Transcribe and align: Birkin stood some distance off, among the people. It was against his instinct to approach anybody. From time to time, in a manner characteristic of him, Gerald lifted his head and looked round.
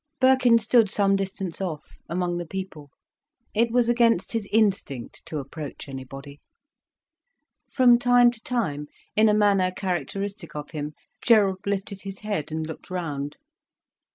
Birkin 0.19 0.57
stood 0.57 0.89
some 0.89 1.15
distance 1.15 1.61
off, 1.61 1.99
among 2.09 2.37
the 2.39 2.45
people. 2.47 2.89
It 3.53 3.69
was 3.69 3.87
against 3.87 4.31
his 4.31 4.47
instinct 4.51 5.23
to 5.27 5.37
approach 5.37 5.87
anybody. 5.87 6.39
From 7.69 7.99
time 7.99 8.31
to 8.31 8.41
time, 8.41 8.87
in 9.15 9.29
a 9.29 9.35
manner 9.35 9.69
characteristic 9.69 10.55
of 10.55 10.71
him, 10.71 10.95
Gerald 11.21 11.67
lifted 11.67 12.01
his 12.01 12.21
head 12.21 12.51
and 12.51 12.65
looked 12.65 12.89
round. 12.89 13.37